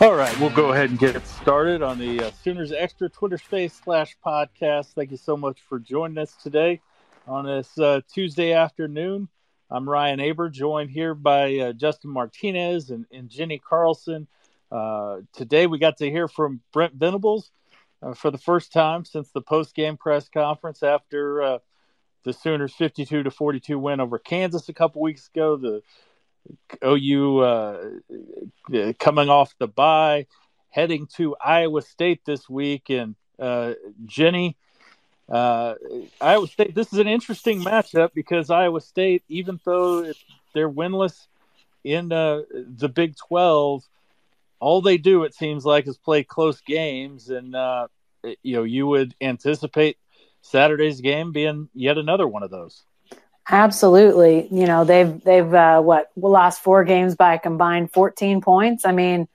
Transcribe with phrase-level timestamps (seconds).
[0.00, 3.80] All right, we'll go ahead and get started on the uh, Sooners Extra Twitter Space
[3.82, 4.92] slash podcast.
[4.94, 6.80] Thank you so much for joining us today
[7.26, 9.28] on this uh, Tuesday afternoon.
[9.68, 14.28] I'm Ryan Aber, joined here by uh, Justin Martinez and, and Jenny Carlson.
[14.70, 17.50] Uh, today we got to hear from Brent Venables
[18.00, 21.58] uh, for the first time since the post game press conference after uh,
[22.22, 25.56] the Sooners 52 to 42 win over Kansas a couple weeks ago.
[25.56, 25.82] The
[26.84, 30.26] OU uh, coming off the bye,
[30.70, 32.90] heading to Iowa State this week.
[32.90, 33.74] And uh,
[34.06, 34.56] Jenny,
[35.28, 35.74] uh,
[36.20, 40.12] Iowa State, this is an interesting matchup because Iowa State, even though
[40.54, 41.26] they're winless
[41.84, 43.82] in uh, the Big 12,
[44.60, 47.30] all they do, it seems like, is play close games.
[47.30, 47.88] And, uh,
[48.42, 49.96] you know, you would anticipate
[50.42, 52.84] Saturday's game being yet another one of those.
[53.50, 54.46] Absolutely.
[54.50, 58.84] You know, they've they've uh, what lost four games by a combined 14 points.
[58.84, 59.26] I mean,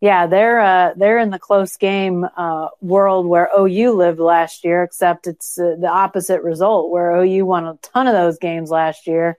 [0.00, 4.82] yeah, they're uh, they're in the close game uh, world where OU lived last year,
[4.82, 9.06] except it's uh, the opposite result where OU won a ton of those games last
[9.06, 9.38] year.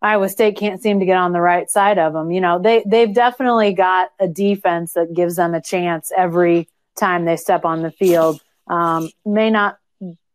[0.00, 2.32] Iowa State can't seem to get on the right side of them.
[2.32, 7.24] You know, they they've definitely got a defense that gives them a chance every time
[7.24, 8.40] they step on the field.
[8.66, 9.78] Um, may not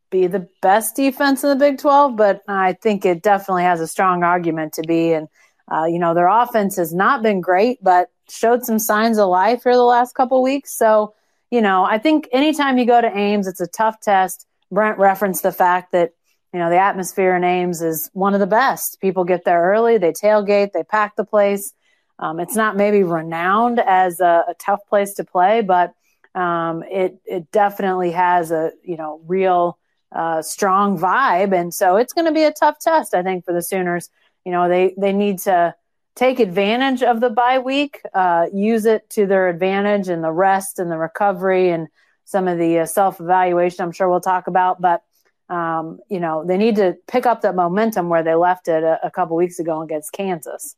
[0.09, 3.87] be the best defense in the Big 12, but I think it definitely has a
[3.87, 5.13] strong argument to be.
[5.13, 5.27] And,
[5.71, 9.63] uh, you know, their offense has not been great, but showed some signs of life
[9.63, 10.77] here the last couple weeks.
[10.77, 11.13] So,
[11.51, 14.45] you know, I think anytime you go to Ames, it's a tough test.
[14.71, 16.11] Brent referenced the fact that,
[16.53, 18.99] you know, the atmosphere in Ames is one of the best.
[19.01, 21.73] People get there early, they tailgate, they pack the place.
[22.19, 25.93] Um, it's not maybe renowned as a, a tough place to play, but
[26.33, 29.77] um, it it definitely has a you know real
[30.11, 31.57] uh, strong vibe.
[31.57, 34.09] And so it's going to be a tough test, I think, for the Sooners.
[34.45, 35.75] You know, they, they need to
[36.15, 40.79] take advantage of the bye week, uh, use it to their advantage and the rest
[40.79, 41.87] and the recovery and
[42.25, 44.81] some of the uh, self evaluation I'm sure we'll talk about.
[44.81, 45.03] But,
[45.49, 48.99] um, you know, they need to pick up that momentum where they left it a,
[49.03, 50.75] a couple weeks ago against Kansas.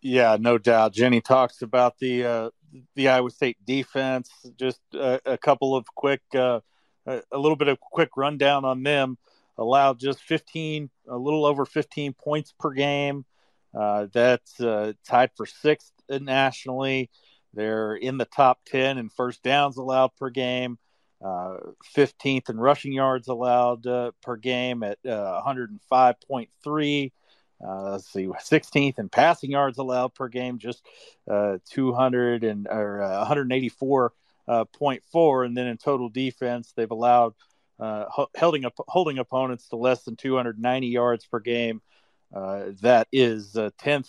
[0.00, 0.92] Yeah, no doubt.
[0.92, 2.50] Jenny talks about the uh,
[2.96, 4.30] the Iowa State defense.
[4.56, 6.60] Just a, a couple of quick uh,
[7.06, 9.18] a, little bit of quick rundown on them.
[9.58, 13.24] Allowed just 15, a little over 15 points per game.
[13.78, 17.10] Uh, that's uh, tied for sixth nationally.
[17.54, 20.78] They're in the top 10 in first downs allowed per game,
[21.22, 21.58] uh,
[21.96, 27.06] 15th in rushing yards allowed uh, per game at 105.3.
[27.06, 27.10] Uh,
[27.64, 30.84] uh, let's see, 16th in passing yards allowed per game, just
[31.28, 34.12] 200 and or 184
[34.48, 37.34] uh, 0.4, and then in total defense, they've allowed
[37.82, 38.04] uh,
[38.36, 41.80] holding holding opponents to less than 290 yards per game.
[42.34, 44.08] Uh, that is 10th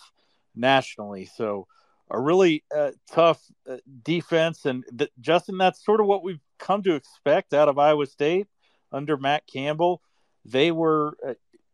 [0.54, 1.28] nationally.
[1.36, 1.66] So
[2.10, 6.82] a really uh, tough uh, defense, and th- Justin, that's sort of what we've come
[6.84, 8.46] to expect out of Iowa State
[8.92, 10.00] under Matt Campbell.
[10.44, 11.16] They were,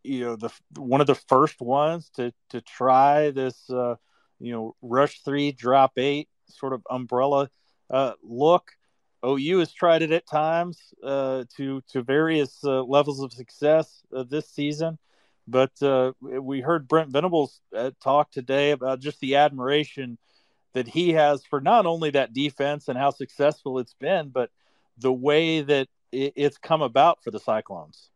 [0.03, 5.21] you know, the one of the first ones to to try this, you know, rush
[5.23, 7.51] three, drop eight sort of umbrella
[7.91, 8.73] uh, look.
[9.23, 14.23] OU has tried it at times uh, to to various uh, levels of success uh,
[14.23, 14.97] this season,
[15.47, 20.17] but uh, we heard Brent Venables uh, talk today about just the admiration
[20.73, 24.51] that he has for not only that defense and how successful it's been, but
[24.97, 28.11] the way that it's come about for the Cyclones.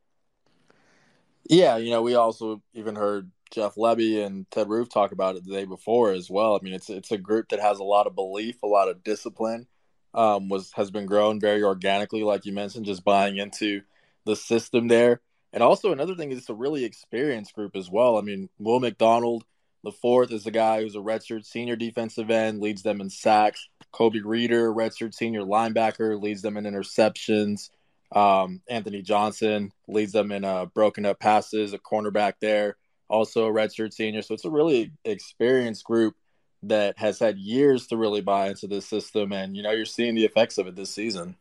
[1.49, 5.45] Yeah, you know, we also even heard Jeff Lebby and Ted Roof talk about it
[5.45, 6.57] the day before as well.
[6.57, 9.05] I mean, it's it's a group that has a lot of belief, a lot of
[9.05, 9.67] discipline.
[10.13, 13.83] Um, was has been grown very organically, like you mentioned, just buying into
[14.27, 15.21] the system there.
[15.53, 18.17] And also another thing is it's a really experienced group as well.
[18.17, 19.45] I mean, Will McDonald,
[19.83, 23.69] the fourth, is the guy who's a redshirt senior defensive end, leads them in sacks.
[23.93, 27.71] Colby Reeder, redshirt senior linebacker, leads them in interceptions.
[28.13, 32.77] Um, Anthony Johnson leads them in uh, broken up passes, a cornerback there
[33.15, 34.23] also a redshirt senior.
[34.23, 36.17] So it's a really experienced group
[36.65, 40.15] that has had years to really buy into this system, and you know you're seeing
[40.15, 41.37] the effects of it this season.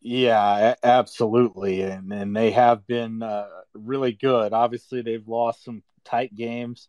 [0.00, 4.52] Yeah, absolutely, and and they have been uh, really good.
[4.52, 6.88] Obviously, they've lost some tight games.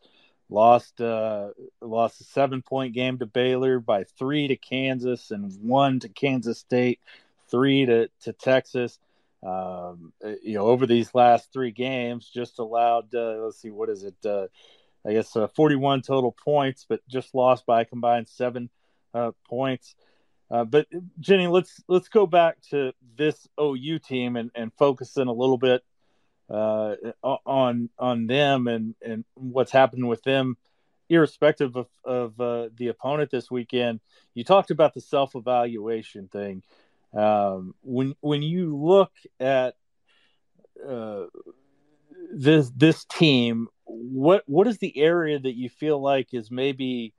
[0.49, 1.49] Lost uh,
[1.81, 6.59] lost a seven point game to Baylor by three to Kansas and one to Kansas
[6.59, 6.99] State,
[7.49, 8.99] three to to Texas
[9.43, 13.89] um, uh, you know, over these last three games, just allowed, uh, let's see, what
[13.89, 14.15] is it?
[14.25, 14.47] Uh,
[15.05, 18.69] I guess uh, 41 total points, but just lost by a combined seven
[19.13, 19.95] uh, points.
[20.51, 20.87] Uh, but
[21.19, 25.57] Jenny, let's let's go back to this OU team and, and focus in a little
[25.57, 25.83] bit
[26.49, 30.57] uh, on on them and and what's happened with them
[31.09, 32.37] irrespective of, of
[32.77, 33.99] the opponent this weekend,
[34.35, 36.63] you talked about the self evaluation thing.
[37.13, 39.75] Um, when when you look at
[40.87, 41.25] uh,
[42.31, 47.13] this this team, what what is the area that you feel like is maybe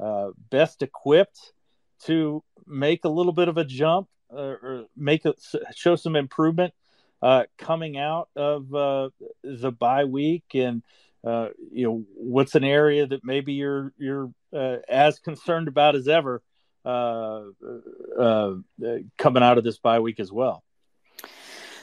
[0.00, 1.52] uh, best equipped
[2.04, 5.34] to make a little bit of a jump uh, or make a,
[5.74, 6.72] show some improvement
[7.20, 9.10] uh, coming out of uh,
[9.42, 10.44] the bye week?
[10.54, 10.82] And
[11.24, 16.06] uh, you know what's an area that maybe you're you're uh, as concerned about as
[16.06, 16.42] ever
[16.84, 17.44] uh,
[18.18, 18.54] uh,
[19.18, 20.64] coming out of this bye week as well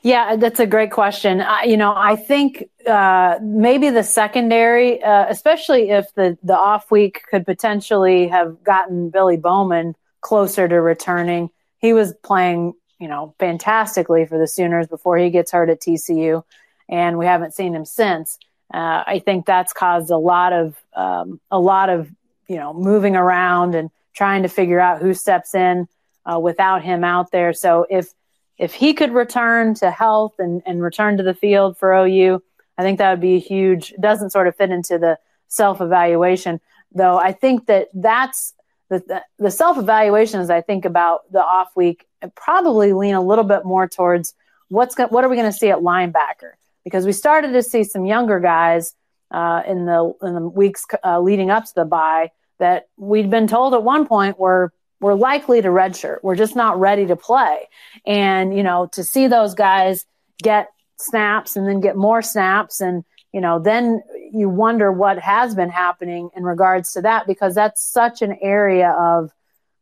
[0.02, 1.42] yeah, that's a great question.
[1.42, 6.90] I, you know, I think uh, maybe the secondary, uh, especially if the the off
[6.90, 11.50] week could potentially have gotten Billy Bowman closer to returning.
[11.80, 16.44] He was playing, you know, fantastically for the Sooners before he gets hurt at TCU,
[16.88, 18.38] and we haven't seen him since.
[18.74, 22.10] Uh, I think that's caused a lot of um, a lot of
[22.48, 25.88] you know moving around and trying to figure out who steps in
[26.26, 27.54] uh, without him out there.
[27.54, 28.14] So if
[28.58, 32.44] if he could return to health and, and return to the field for OU,
[32.78, 33.94] I think that would be a huge.
[34.00, 35.18] Doesn't sort of fit into the
[35.48, 36.60] self evaluation,
[36.94, 37.18] though.
[37.18, 38.54] I think that that's
[38.90, 42.06] the, the, the self evaluation as I think about the off week,
[42.36, 44.34] probably lean a little bit more towards
[44.68, 46.52] what's go- what are we going to see at linebacker
[46.84, 48.94] because we started to see some younger guys
[49.32, 53.48] uh, in the in the weeks uh, leading up to the bye that we'd been
[53.48, 54.72] told at one point were
[55.02, 56.18] we're likely to redshirt.
[56.24, 57.68] We're just not ready to play.
[58.06, 60.06] And you know, to see those guys
[60.42, 64.02] get snaps and then get more snaps and you know, then
[64.32, 68.90] you wonder what has been happening in regards to that because that's such an area
[68.90, 69.32] of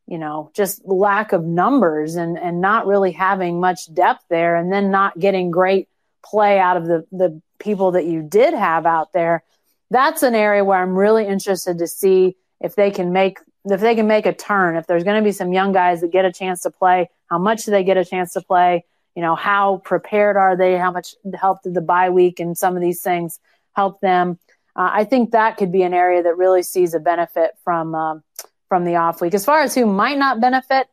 [0.08, 4.72] you know just lack of numbers and and not really having much depth there and
[4.72, 5.88] then not getting great
[6.24, 9.44] play out of the the people that you did have out there
[9.92, 13.96] that's an area where i'm really interested to see if they can make if they
[13.96, 16.32] can make a turn if there's going to be some young guys that get a
[16.32, 19.78] chance to play how much do they get a chance to play you know how
[19.84, 23.40] prepared are they how much help did the bye week and some of these things
[23.76, 24.40] help them
[24.76, 28.24] uh, i think that could be an area that really sees a benefit from um,
[28.70, 30.88] from the off week as far as who might not benefit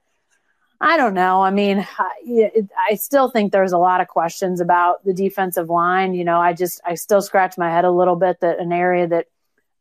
[0.81, 1.41] I don't know.
[1.41, 2.51] I mean, I,
[2.91, 6.13] I still think there's a lot of questions about the defensive line.
[6.13, 9.07] You know, I just, I still scratch my head a little bit that an area
[9.07, 9.27] that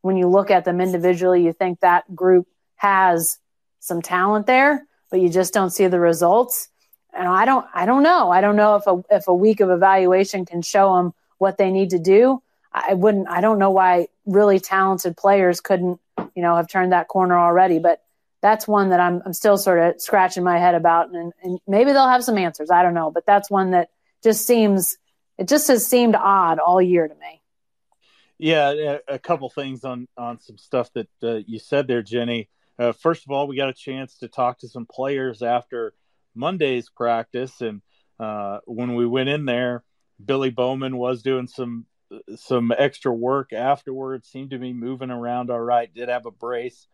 [0.04, 2.46] when you look at them individually, you think that group
[2.76, 3.38] has
[3.80, 6.68] some talent there, but you just don't see the results.
[7.14, 8.30] And I don't, I don't know.
[8.30, 11.70] I don't know if a, if a week of evaluation can show them what they
[11.70, 12.42] need to do.
[12.70, 15.98] I wouldn't, I don't know why really talented players couldn't,
[16.34, 18.02] you know, have turned that corner already, but
[18.42, 21.14] that's one that I'm, I'm still sort of scratching my head about.
[21.14, 22.70] And, and maybe they'll have some answers.
[22.70, 23.10] I don't know.
[23.10, 23.88] But that's one that
[24.22, 24.98] just seems,
[25.38, 27.40] it just has seemed odd all year to me.
[28.44, 32.50] Yeah, a couple things on on some stuff that uh, you said there, Jenny.
[32.78, 35.94] Uh, first of all, we got a chance to talk to some players after
[36.34, 37.80] Monday's practice, and
[38.20, 39.82] uh, when we went in there,
[40.22, 41.86] Billy Bowman was doing some
[42.36, 44.28] some extra work afterwards.
[44.28, 45.88] Seemed to be moving around all right.
[45.94, 46.86] Did have a brace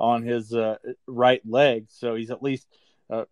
[0.00, 1.86] on his uh, right leg.
[1.88, 2.66] So he's at least
[3.10, 3.26] uh,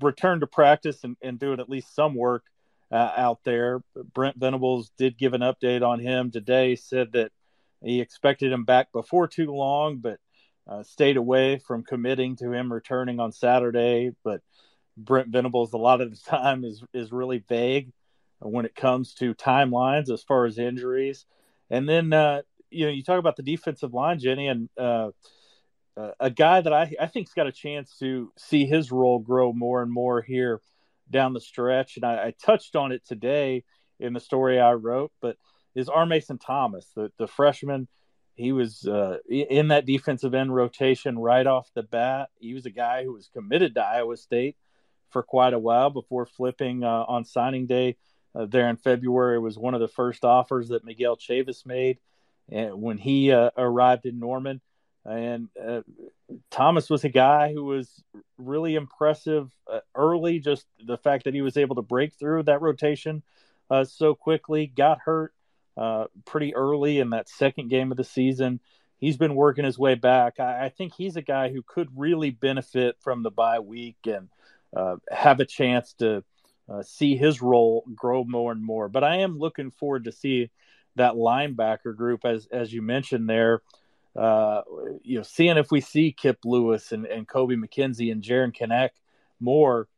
[0.00, 2.42] returned to practice and, and, doing at least some work
[2.90, 3.82] uh, out there.
[4.14, 7.32] Brent Venables did give an update on him today, said that
[7.82, 10.18] he expected him back before too long, but
[10.68, 14.12] uh, stayed away from committing to him returning on Saturday.
[14.24, 14.40] But
[14.96, 17.92] Brent Venables, a lot of the time, is, is really vague
[18.40, 21.26] when it comes to timelines as far as injuries.
[21.70, 25.10] And then, uh, you know, you talk about the defensive line, Jenny, and uh,
[25.96, 29.52] uh, a guy that I, I think's got a chance to see his role grow
[29.52, 30.60] more and more here
[31.10, 31.96] down the stretch.
[31.96, 33.64] And I, I touched on it today
[33.98, 35.36] in the story I wrote, but
[35.74, 36.06] is R.
[36.06, 37.88] Mason Thomas, the, the freshman.
[38.34, 42.30] He was uh, in that defensive end rotation right off the bat.
[42.38, 44.56] He was a guy who was committed to Iowa State
[45.10, 47.96] for quite a while before flipping uh, on signing day
[48.34, 49.36] uh, there in February.
[49.36, 51.98] It was one of the first offers that Miguel Chavis made
[52.48, 54.60] when he uh, arrived in Norman.
[55.04, 55.80] And uh,
[56.50, 58.02] Thomas was a guy who was
[58.36, 60.38] really impressive uh, early.
[60.38, 63.22] Just the fact that he was able to break through that rotation
[63.70, 65.32] uh, so quickly, got hurt
[65.76, 68.60] uh, pretty early in that second game of the season.
[68.98, 70.38] He's been working his way back.
[70.38, 74.28] I, I think he's a guy who could really benefit from the bye week and
[74.76, 76.22] uh, have a chance to
[76.68, 78.88] uh, see his role grow more and more.
[78.88, 80.50] But I am looking forward to see
[80.96, 83.62] that linebacker group, as as you mentioned there
[84.16, 84.62] uh,
[85.02, 88.90] you know, seeing if we see Kip Lewis and, and Kobie McKinzie and Jaron Kanak
[89.38, 89.88] more.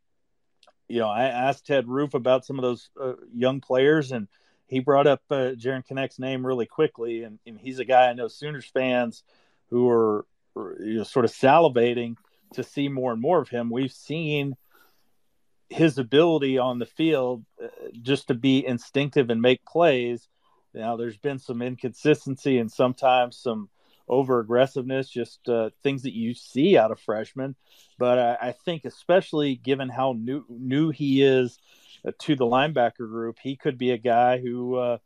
[0.89, 4.29] You know, I asked Ted Roof about some of those uh, young players, and
[4.67, 7.23] he brought up uh, Jaron Kanak's name really quickly.
[7.23, 9.23] And, and he's a guy I know Sooners fans
[9.71, 12.17] who are you know, sort of salivating
[12.55, 13.71] to see more and more of him.
[13.71, 14.57] We've seen
[15.71, 17.69] his ability on the field uh,
[18.03, 20.29] just to be instinctive and make plays.
[20.75, 23.71] Now, there's been some inconsistency and sometimes some
[24.13, 27.57] over aggressiveness, just uh, things that you see out of freshmen.
[27.99, 31.59] But I, I, think, especially given how new new he is
[32.07, 34.99] uh, to the linebacker group, he could be a guy who uh,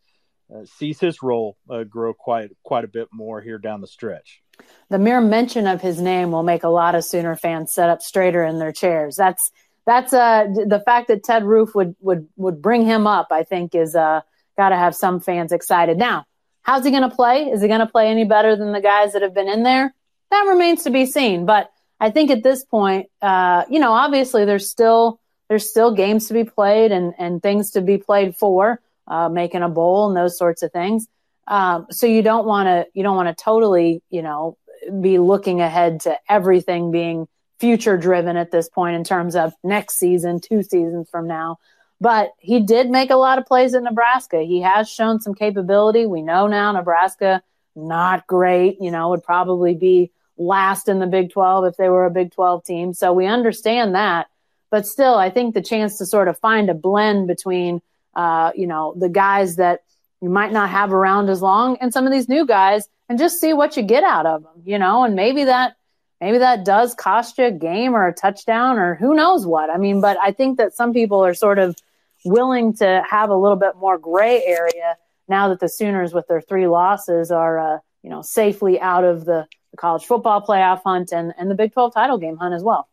[0.53, 4.43] uh sees his role uh, grow quite quite a bit more here down the stretch.
[4.91, 8.03] The mere mention of his name will make a lot of Sooner fans sit up
[8.03, 9.15] straighter in their chairs.
[9.15, 9.53] That's
[9.87, 13.29] that's uh the fact that Ted Roof would would would bring him up.
[13.31, 14.23] I think is uh
[14.57, 16.27] got to have some fans excited now
[16.67, 17.45] How's he going to play?
[17.45, 19.95] Is he going to play any better than the guys that have been in there?
[20.33, 21.47] That remains to be seen.
[21.47, 21.71] But
[22.01, 26.35] I think at this point, uh, you know, obviously there's still there's still games to
[26.35, 30.37] be played and and things to be played for, uh, making a bowl and those
[30.37, 31.07] sorts of things.
[31.47, 34.59] Um, so you don't want to you don't want to totally you know
[35.01, 37.29] be looking ahead to everything being
[37.61, 41.59] future driven at this point in terms of next season, two seasons from now.
[42.01, 44.43] But he did make a lot of plays at Nebraska.
[44.43, 46.07] He has shown some capability.
[46.07, 47.43] We know now Nebraska,
[47.75, 52.05] not great, you know, would probably be last in the Big 12 if they were
[52.05, 52.95] a Big 12 team.
[52.95, 54.27] So we understand that.
[54.71, 57.81] But still, I think the chance to sort of find a blend between,
[58.15, 59.81] uh, you know, the guys that
[60.21, 63.41] you might not have around as long and some of these new guys and just
[63.41, 65.76] see what you get out of them, you know, and maybe that
[66.21, 69.71] maybe that does cost you a game or a touchdown or who knows what.
[69.71, 71.77] I mean, but I think that some people are sort of
[72.25, 74.97] willing to have a little bit more gray area
[75.29, 79.25] now that the Sooners, with their three losses, are uh, you know safely out of
[79.25, 82.63] the, the, college football playoff hunt and and the Big Twelve title game hunt as
[82.63, 82.89] well.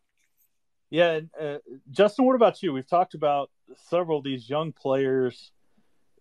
[0.89, 1.57] Yeah, uh,
[1.91, 2.73] Justin, what about you?
[2.73, 3.49] We've talked about
[3.89, 5.51] several of these young players,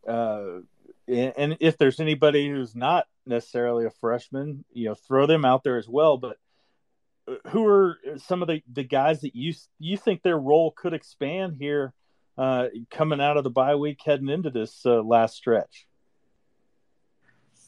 [0.06, 0.60] uh,
[1.06, 5.76] and if there's anybody who's not necessarily a freshman, you know, throw them out there
[5.76, 6.16] as well.
[6.16, 6.38] But
[7.50, 11.56] who are some of the, the guys that you you think their role could expand
[11.58, 11.92] here
[12.36, 15.86] uh, coming out of the bye week, heading into this uh, last stretch?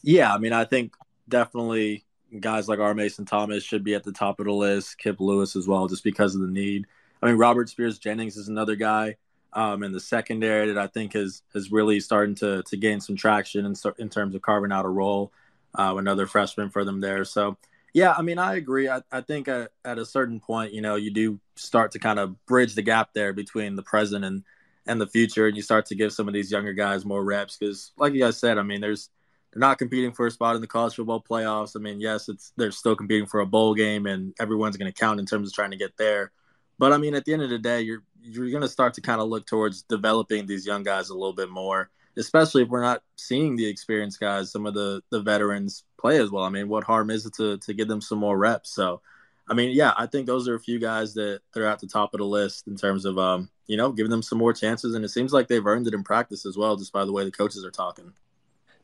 [0.03, 0.93] Yeah, I mean, I think
[1.27, 2.05] definitely
[2.39, 2.93] guys like R.
[2.93, 4.97] Mason Thomas should be at the top of the list.
[4.97, 6.85] Kip Lewis as well, just because of the need.
[7.21, 9.15] I mean, Robert Spears Jennings is another guy
[9.53, 13.15] um, in the secondary that I think is is really starting to to gain some
[13.15, 15.31] traction in, in terms of carving out a role.
[15.73, 17.25] Uh, another freshman for them there.
[17.25, 17.57] So,
[17.95, 18.89] yeah, I mean, I agree.
[18.89, 22.19] I, I think at, at a certain point, you know, you do start to kind
[22.19, 24.43] of bridge the gap there between the present and
[24.85, 27.55] and the future, and you start to give some of these younger guys more reps
[27.55, 29.09] because, like you guys said, I mean, there's
[29.53, 31.77] they're not competing for a spot in the college football playoffs.
[31.77, 34.99] I mean, yes, it's they're still competing for a bowl game, and everyone's going to
[34.99, 36.33] count in terms of trying to get there.
[36.77, 39.01] But I mean, at the end of the day, you're you're going to start to
[39.01, 42.81] kind of look towards developing these young guys a little bit more, especially if we're
[42.81, 46.43] not seeing the experienced guys, some of the the veterans play as well.
[46.43, 48.69] I mean, what harm is it to to give them some more reps?
[48.69, 49.01] So
[49.47, 52.13] I mean, yeah, I think those are a few guys that are at the top
[52.13, 55.03] of the list in terms of um, you know, giving them some more chances, and
[55.03, 57.31] it seems like they've earned it in practice as well, just by the way the
[57.31, 58.13] coaches are talking.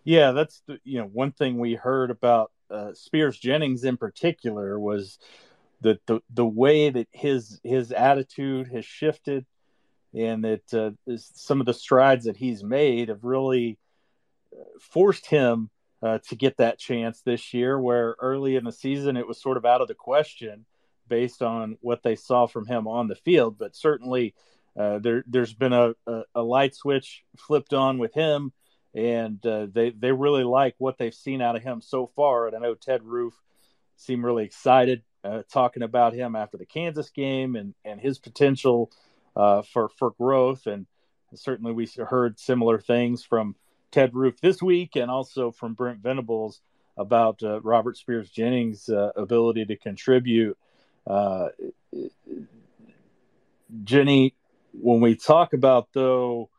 [0.04, 4.80] Yeah, that's the, you know one thing we heard about uh, Spears Jennings in particular
[4.80, 5.20] was
[5.82, 9.46] that the the way that his his attitude has shifted,
[10.16, 13.78] and that uh, some of the strides that he's made have really
[14.56, 15.70] uh, forced him
[16.02, 19.58] uh, to get that chance this year, where early in the season it was sort
[19.58, 20.66] of out of the question
[21.08, 23.58] based on what they saw from him on the field.
[23.58, 24.34] But certainly
[24.78, 28.54] uh, there, has been a, a, a, light switch flipped on with him,
[28.96, 32.48] and uh, they, they really like what they've seen out of him so far.
[32.48, 33.34] And I know Ted Roof
[33.98, 38.92] seemed really excited uh, talking about him after the Kansas game and, and his potential
[39.36, 40.66] uh, for, for growth.
[40.66, 40.88] And
[41.36, 43.56] certainly we heard similar things from
[43.92, 46.62] Ted Roof this week, and also from Brent Venables
[46.98, 50.58] about uh, Robert Spears Jennings' uh, ability to contribute.
[51.08, 51.50] Uh,
[53.84, 54.36] Jenny,
[54.74, 56.50] when we talk about though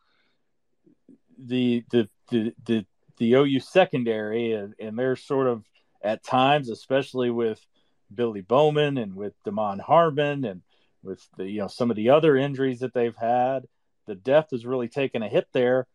[1.38, 2.86] the the the the,
[3.18, 5.64] the OU secondary, and, and they're sort of
[6.02, 7.64] at times, especially with
[8.12, 10.62] Billy Bowman and with Damond Harmon and
[11.02, 13.66] with the you know some of the other injuries that they've had,
[14.06, 15.86] the depth has really taken a hit there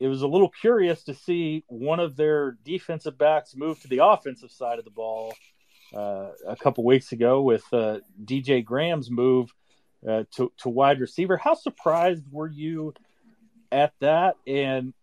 [0.00, 4.04] it was a little curious to see one of their defensive backs move to the
[4.04, 5.34] offensive side of the ball
[5.94, 9.52] uh, a couple weeks ago with uh, DJ Graham's move
[10.08, 11.36] uh, to, to wide receiver.
[11.36, 12.94] How surprised were you
[13.72, 14.36] at that?
[14.46, 14.94] And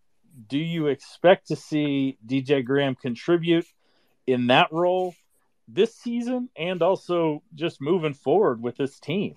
[0.48, 3.66] do you expect to see DJ Graham contribute
[4.28, 5.16] in that role
[5.68, 9.36] this season and also just moving forward with this team?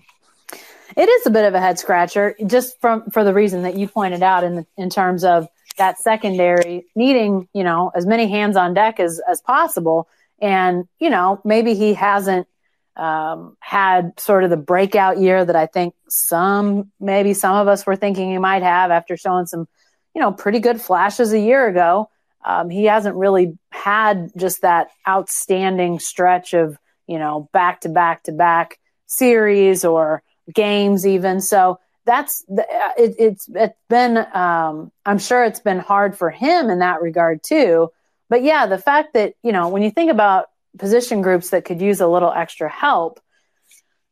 [0.97, 3.87] It is a bit of a head scratcher, just from for the reason that you
[3.87, 8.73] pointed out in in terms of that secondary needing, you know, as many hands on
[8.73, 10.07] deck as as possible.
[10.41, 12.47] And, you know, maybe he hasn't
[12.95, 17.85] um, had sort of the breakout year that I think some, maybe some of us
[17.85, 19.67] were thinking he might have after showing some,
[20.13, 22.09] you know, pretty good flashes a year ago.
[22.43, 26.77] Um, he hasn't really had just that outstanding stretch of,
[27.07, 31.41] you know, back to back to back series or games even.
[31.41, 32.63] So that's uh,
[32.97, 37.43] it, it's it's been um, I'm sure it's been hard for him in that regard
[37.43, 37.91] too.
[38.29, 41.81] But yeah, the fact that you know when you think about position groups that could
[41.81, 43.19] use a little extra help,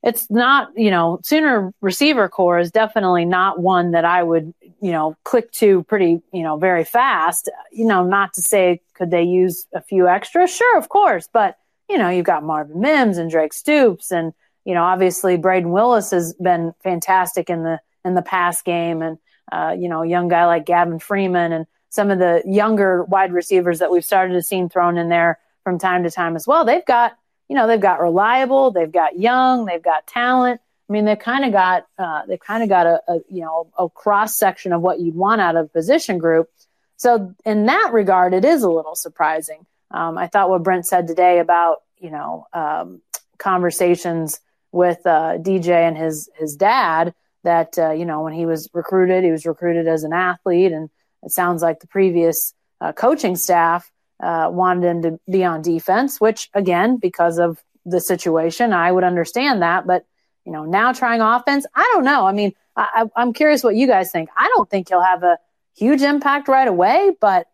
[0.04, 4.92] it's not you know Sooner receiver corps is definitely not one that I would you
[4.92, 7.50] know click to pretty you know very fast.
[7.72, 11.58] You know, not to say could they use a few extra, Sure, of course, but
[11.90, 14.34] you know you've got Marvin Mims and Drake Stoops and
[14.68, 19.18] you know, obviously Brayden Willis has been fantastic in the in the pass game, and
[19.50, 23.32] uh, you know, a young guy like Gavin Freeman and some of the younger wide
[23.32, 26.66] receivers that we've started to see thrown in there from time to time as well.
[26.66, 30.60] They've got, you know, they've got reliable, they've got young, they've got talent.
[30.90, 33.72] I mean, they've kind of got uh, they've kind of got a, a you know
[33.80, 36.50] a cross section of what you'd want out of position group.
[36.98, 39.66] So in that regard, it is a little surprising.
[39.92, 43.02] Um, I thought what Brent said today about you know um,
[43.38, 44.42] conversations
[44.78, 49.24] with uh, DJ and his his dad that uh, you know when he was recruited,
[49.24, 50.90] he was recruited as an athlete, and
[51.24, 53.92] it sounds like the previous uh, coaching staff
[54.22, 59.04] uh, wanted him to be on defense, which again, because of the situation, I would
[59.04, 59.88] understand that.
[59.88, 60.06] But
[60.46, 62.28] you know, now trying offense, I don't know.
[62.28, 64.30] I mean, I, I'm curious what you guys think.
[64.38, 65.40] I don't think he'll have a
[65.76, 67.48] huge impact right away, but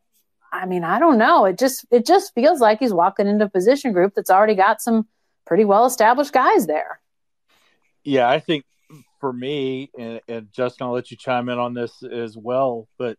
[0.52, 1.46] I mean, I don't know.
[1.46, 4.82] It just it just feels like he's walking into a position group that's already got
[4.82, 5.08] some
[5.48, 7.00] pretty well established guys there.
[8.04, 8.66] Yeah, I think
[9.20, 12.88] for me, and, and Justin, I'll let you chime in on this as well.
[12.98, 13.18] But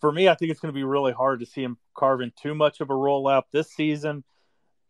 [0.00, 2.54] for me, I think it's going to be really hard to see him carving too
[2.54, 4.24] much of a rollout this season.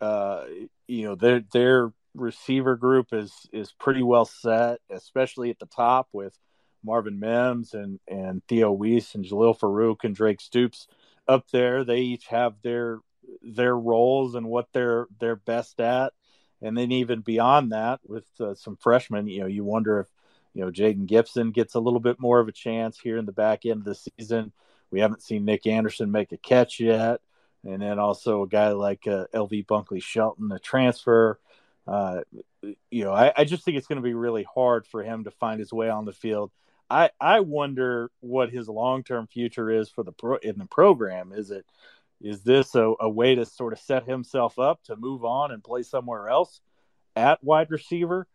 [0.00, 0.44] Uh,
[0.86, 6.08] you know, their their receiver group is is pretty well set, especially at the top
[6.12, 6.38] with
[6.84, 10.86] Marvin Mims and and Theo Wease and Jalil Farooq and Drake Stoops
[11.28, 11.84] up there.
[11.84, 12.98] They each have their
[13.42, 16.12] their roles and what they're they're best at
[16.62, 20.08] and then even beyond that with uh, some freshmen you know you wonder if
[20.54, 23.32] you know Jayden Gibson gets a little bit more of a chance here in the
[23.32, 24.52] back end of the season.
[24.90, 27.20] We haven't seen Nick Anderson make a catch yet.
[27.64, 31.38] And then also a guy like uh, LV Bunkley Shelton a transfer.
[31.86, 32.20] Uh,
[32.90, 35.30] you know I, I just think it's going to be really hard for him to
[35.30, 36.50] find his way on the field.
[36.90, 41.32] I, I wonder what his long term future is for the pro in the program.
[41.32, 41.64] Is it
[42.20, 45.64] is this a, a way to sort of set himself up to move on and
[45.64, 46.60] play somewhere else
[47.16, 48.26] at wide receiver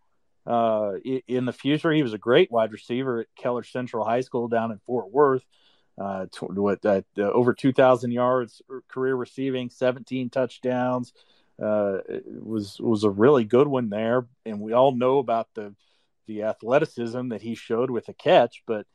[0.45, 0.93] uh,
[1.27, 1.91] in the future?
[1.91, 5.45] He was a great wide receiver at Keller Central High School down in Fort Worth.
[5.97, 11.13] Uh, what uh, over 2,000 yards career receiving, 17 touchdowns.
[11.61, 15.73] Uh, was was a really good one there, and we all know about the
[16.27, 18.61] the athleticism that he showed with a catch.
[18.67, 18.85] But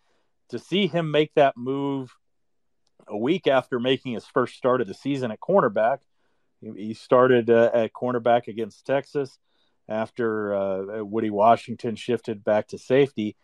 [0.51, 2.15] to see him make that move
[3.11, 5.99] a week after making his first start of the season at cornerback.
[6.61, 9.39] He started uh, at cornerback against Texas
[9.89, 13.37] after uh, Woody Washington shifted back to safety.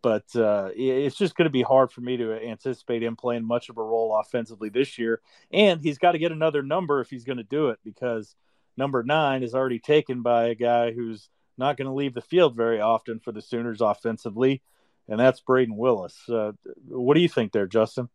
[0.00, 3.68] But uh, it's just going to be hard for me to anticipate him playing much
[3.68, 5.20] of a role offensively this year.
[5.50, 8.36] And he's got to get another number if he's going to do it because
[8.76, 11.28] number nine is already taken by a guy who's
[11.58, 14.62] not going to leave the field very often for the Sooners offensively,
[15.08, 16.16] and that's Brayden Willis.
[16.28, 16.52] Uh,
[16.86, 18.08] what do you think there, Justin?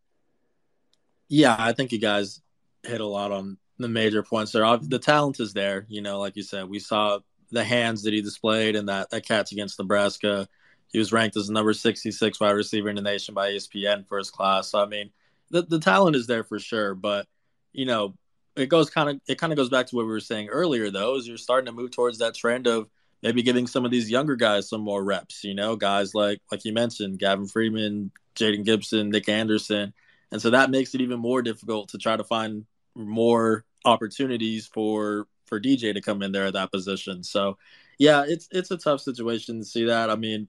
[1.28, 2.40] Yeah, I think you guys
[2.82, 4.76] hit a lot on the major points there.
[4.78, 8.20] The talent is there, you know, like you said, we saw the hands that he
[8.20, 10.48] displayed in that, that catch against Nebraska.
[10.88, 14.68] He was ranked as number 66 wide receiver in the nation by ESPN first class.
[14.68, 15.10] So, I mean,
[15.50, 17.26] the, the talent is there for sure, but
[17.72, 18.14] you know,
[18.56, 20.90] it goes kind of it kind of goes back to what we were saying earlier
[20.90, 22.88] though, is you're starting to move towards that trend of
[23.22, 26.64] maybe giving some of these younger guys some more reps, you know, guys like like
[26.64, 29.92] you mentioned, Gavin Freeman, Jayden Gibson, Nick Anderson
[30.34, 32.66] and so that makes it even more difficult to try to find
[32.96, 37.22] more opportunities for for DJ to come in there at that position.
[37.22, 37.56] So
[38.00, 40.10] yeah, it's it's a tough situation to see that.
[40.10, 40.48] I mean,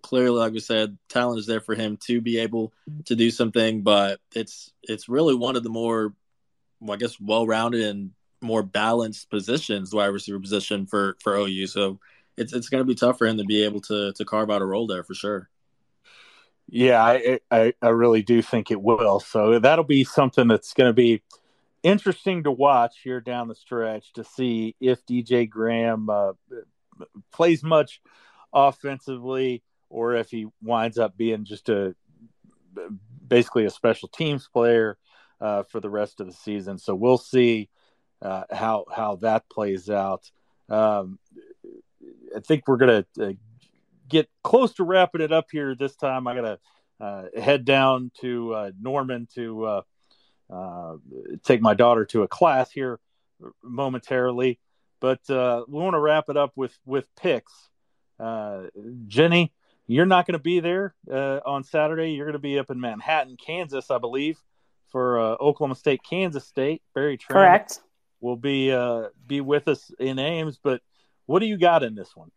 [0.00, 2.72] clearly, like we said, talent is there for him to be able
[3.06, 6.14] to do something, but it's it's really one of the more,
[6.78, 11.66] well, I guess, well-rounded and more balanced positions, wide receiver position for for OU.
[11.66, 11.98] So
[12.36, 14.62] it's it's going to be tough for him to be able to to carve out
[14.62, 15.48] a role there for sure.
[16.68, 19.20] Yeah, I, I, I really do think it will.
[19.20, 21.22] So that'll be something that's going to be
[21.82, 26.32] interesting to watch here down the stretch to see if DJ Graham uh,
[27.32, 28.00] plays much
[28.52, 31.94] offensively or if he winds up being just a
[33.26, 34.98] basically a special teams player
[35.40, 36.78] uh, for the rest of the season.
[36.78, 37.68] So we'll see.
[38.22, 40.30] uh, how how that plays out.
[40.68, 41.18] Um,
[42.34, 43.32] I think we're gonna uh,
[44.08, 46.26] get close to wrapping it up here this time.
[46.26, 46.58] I gotta
[47.00, 49.82] uh, head down to uh, Norman to uh,
[50.50, 50.96] uh,
[51.44, 52.98] take my daughter to a class here
[53.62, 54.58] momentarily,
[55.00, 57.52] but uh, we want to wrap it up with with picks.
[59.06, 59.52] Jenny,
[59.86, 62.12] you're not going to be there on Saturday.
[62.12, 64.38] You're going to be up in Manhattan, Kansas, I believe,
[64.90, 66.82] for Oklahoma State, Kansas State.
[66.94, 67.80] Berry Tramel correct
[68.22, 68.74] will be
[69.26, 70.80] be with us in Ames, but
[71.26, 72.30] what do you got in this one?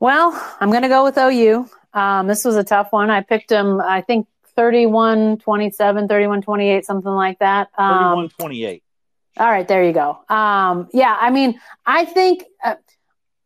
[0.00, 1.68] Well, I'm going to go with OU.
[1.92, 3.10] Um, this was a tough one.
[3.10, 7.68] I picked them, I think 31 27, 31 28, something like that.
[7.78, 8.82] Um, 31 28.
[9.38, 10.18] All right, there you go.
[10.28, 12.76] Um, yeah, I mean, I think uh,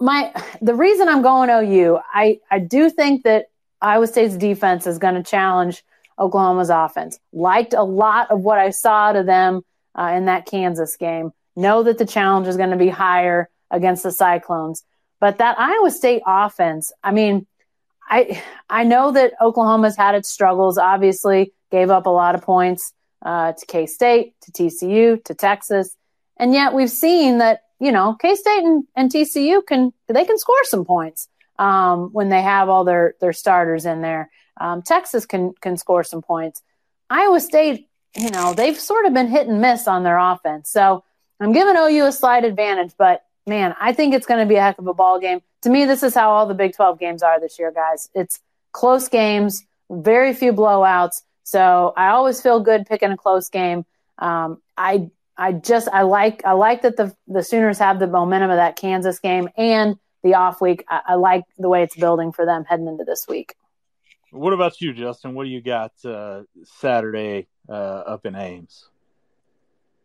[0.01, 0.33] my
[0.63, 3.47] the reason I'm going OU, I I do think that
[3.81, 5.83] Iowa State's defense is going to challenge
[6.19, 7.19] Oklahoma's offense.
[7.33, 9.63] Liked a lot of what I saw to them
[9.99, 11.33] uh, in that Kansas game.
[11.57, 14.85] Know that the challenge is going to be higher against the Cyclones.
[15.21, 17.47] But that Iowa State offense, I mean,
[18.09, 20.79] I I know that Oklahoma's had its struggles.
[20.79, 25.97] Obviously, gave up a lot of points uh, to K State, to TCU, to Texas,
[26.37, 30.39] and yet we've seen that you know K State and, and TCU can they can
[30.39, 31.29] score some points
[31.59, 34.31] um, when they have all their their starters in there.
[34.59, 36.63] Um, Texas can can score some points.
[37.11, 40.71] Iowa State, you know, they've sort of been hit and miss on their offense.
[40.71, 41.05] So
[41.41, 44.63] I'm giving OU a slight advantage, but man, I think it's going to be a
[44.63, 45.41] heck of a ball game.
[45.63, 48.09] To me, this is how all the Big 12 games are this year, guys.
[48.15, 48.41] It's
[48.73, 51.23] close games, very few blowouts.
[51.43, 53.85] So I always feel good picking a close game.
[54.19, 58.51] Um, I I just I like I like that the the Sooners have the momentum
[58.51, 60.85] of that Kansas game and the off week.
[60.89, 63.55] I, I like the way it's building for them heading into this week.
[64.31, 65.35] What about you, Justin?
[65.35, 68.90] What do you got uh, Saturday uh, up in Ames?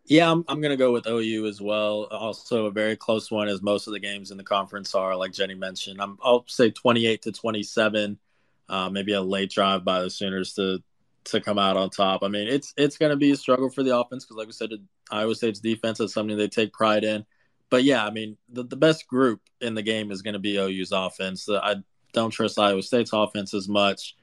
[0.07, 2.07] Yeah, I'm, I'm going to go with OU as well.
[2.11, 5.33] Also, a very close one, as most of the games in the conference are, like
[5.33, 5.99] Jenny mentioned.
[5.99, 8.19] I'm, I'll say 28 to 27.
[8.67, 10.79] Uh, maybe a late drive by the Sooners to
[11.25, 12.23] to come out on top.
[12.23, 14.53] I mean, it's it's going to be a struggle for the offense because, like we
[14.53, 14.71] said,
[15.11, 17.25] Iowa State's defense is something they take pride in.
[17.69, 20.57] But yeah, I mean, the, the best group in the game is going to be
[20.57, 21.49] OU's offense.
[21.49, 21.77] I
[22.13, 24.15] don't trust Iowa State's offense as much.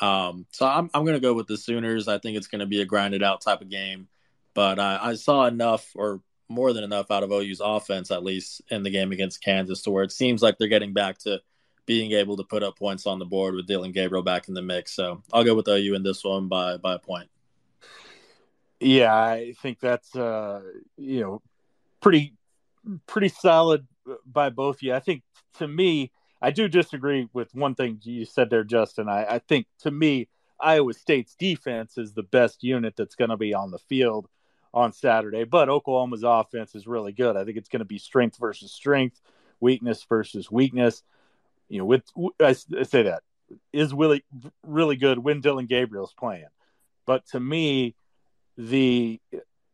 [0.00, 2.08] Um, so I'm I'm going to go with the Sooners.
[2.08, 4.08] I think it's going to be a grinded out type of game.
[4.56, 8.62] But I, I saw enough or more than enough out of OU's offense, at least
[8.70, 11.42] in the game against Kansas, to where it seems like they're getting back to
[11.84, 14.62] being able to put up points on the board with Dillon Gabriel back in the
[14.62, 14.92] mix.
[14.92, 17.28] So I'll go with OU in this one by by a point.
[18.80, 20.62] Yeah, I think that's uh,
[20.96, 21.42] you know
[22.00, 22.32] pretty
[23.06, 23.86] pretty solid
[24.24, 24.94] by both of you.
[24.94, 25.22] I think
[25.58, 29.10] to me, I do disagree with one thing you said there, Justin.
[29.10, 33.36] I, I think to me, Iowa State's defense is the best unit that's going to
[33.36, 34.28] be on the field
[34.76, 35.44] on Saturday.
[35.44, 37.36] But Oklahoma's offense is really good.
[37.36, 39.20] I think it's going to be strength versus strength,
[39.58, 41.02] weakness versus weakness.
[41.68, 42.04] You know, with
[42.40, 43.22] I, say that
[43.72, 44.22] is really
[44.62, 46.46] really good when Dillon Gabriel's playing.
[47.06, 47.94] But to me,
[48.58, 49.18] the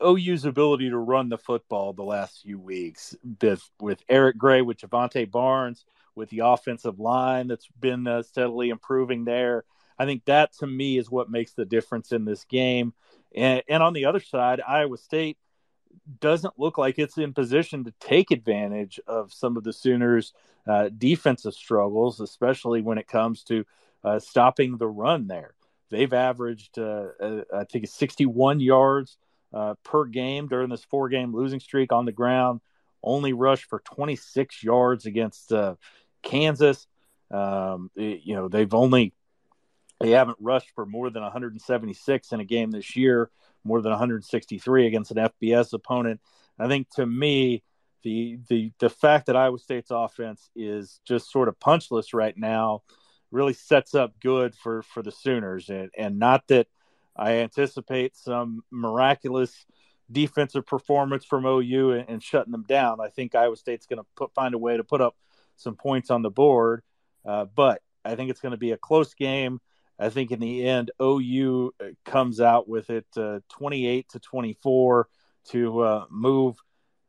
[0.02, 4.78] OU's ability to run the football the last few weeks with, with Eric Gray, with
[4.78, 5.84] Jovantae Barnes,
[6.14, 9.64] with the offensive line that's been uh, steadily improving there.
[9.98, 12.92] I think that to me is what makes the difference in this game.
[13.34, 15.38] And, and on the other side, Iowa State
[16.20, 20.32] doesn't look like it's in position to take advantage of some of the Sooners'
[20.66, 23.64] uh, defensive struggles, especially when it comes to
[24.04, 25.54] uh, stopping the run there.
[25.90, 29.18] They've averaged, uh, uh I think, 61 yards
[29.52, 32.60] uh, per game during this four game losing streak on the ground,
[33.02, 35.74] only rushed for 26 yards against uh,
[36.22, 36.86] Kansas.
[37.30, 39.12] Um, you know, they've only
[40.02, 43.30] they haven't rushed for more than 176 in a game this year,
[43.64, 46.20] more than 163 against an FBS opponent.
[46.58, 47.62] I think to me,
[48.02, 52.82] the the the fact that Iowa State's offense is just sort of punchless right now
[53.30, 56.66] really sets up good for for the Sooners, and and not that
[57.16, 59.66] I anticipate some miraculous
[60.10, 63.00] defensive performance from OU and, and shutting them down.
[63.00, 65.16] I think Iowa State's going to find a way to put up
[65.56, 66.82] some points on the board,
[67.24, 69.60] uh, but I think it's going to be a close game.
[69.98, 75.08] I think in the end, OU uh, comes out with it uh, 28 to 24
[75.50, 76.56] to uh, move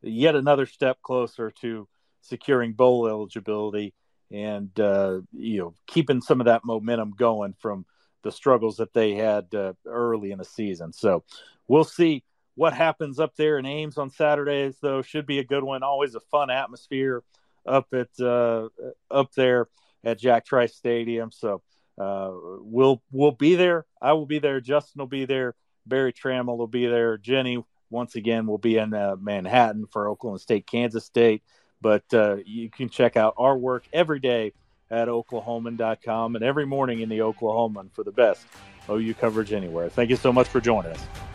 [0.02, 1.88] yet another step closer to
[2.20, 3.94] securing bowl eligibility
[4.30, 7.84] and uh, you know keeping some of that momentum going from
[8.22, 10.92] the struggles that they had uh, early in the season.
[10.92, 11.24] So
[11.68, 14.78] we'll see what happens up there in Ames on Saturdays.
[14.80, 15.82] Though should be a good one.
[15.82, 17.22] Always a fun atmosphere
[17.66, 18.68] up at uh,
[19.10, 19.68] up there
[20.02, 21.30] at Jack Trice Stadium.
[21.30, 21.62] So
[21.98, 22.30] uh,
[22.60, 23.86] we'll we'll be there.
[24.00, 24.60] I will be there.
[24.60, 25.54] Justin will be there.
[25.86, 27.18] Berry Tramel will be there.
[27.18, 31.42] Jenny once again, we'll be in uh, Manhattan for Oklahoma State, Kansas State.
[31.80, 34.52] But uh, you can check out our work every day
[34.90, 38.46] at oklahoman.com and every morning in the Oklahoman for the best
[38.90, 39.88] OU coverage anywhere.
[39.88, 41.33] Thank you so much for joining us.